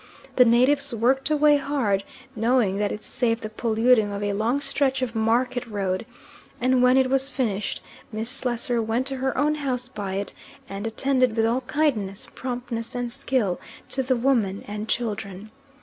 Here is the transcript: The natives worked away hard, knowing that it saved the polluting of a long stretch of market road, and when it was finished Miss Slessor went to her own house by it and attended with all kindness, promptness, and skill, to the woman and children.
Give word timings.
The 0.37 0.45
natives 0.45 0.95
worked 0.95 1.29
away 1.29 1.57
hard, 1.57 2.03
knowing 2.35 2.79
that 2.79 2.91
it 2.91 3.03
saved 3.03 3.43
the 3.43 3.51
polluting 3.51 4.11
of 4.11 4.23
a 4.23 4.33
long 4.33 4.59
stretch 4.59 5.03
of 5.03 5.13
market 5.13 5.63
road, 5.67 6.07
and 6.59 6.81
when 6.81 6.97
it 6.97 7.07
was 7.11 7.29
finished 7.29 7.83
Miss 8.11 8.27
Slessor 8.27 8.81
went 8.81 9.05
to 9.05 9.17
her 9.17 9.37
own 9.37 9.53
house 9.53 9.87
by 9.87 10.15
it 10.15 10.33
and 10.67 10.87
attended 10.87 11.35
with 11.35 11.45
all 11.45 11.61
kindness, 11.61 12.25
promptness, 12.33 12.95
and 12.95 13.11
skill, 13.11 13.61
to 13.89 14.01
the 14.01 14.15
woman 14.15 14.63
and 14.67 14.89
children. 14.89 15.51